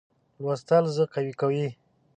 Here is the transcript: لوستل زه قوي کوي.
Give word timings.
لوستل 0.41 0.83
زه 0.95 1.03
قوي 1.13 1.33
کوي. 1.41 1.67